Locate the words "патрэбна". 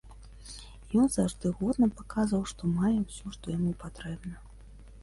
3.87-4.35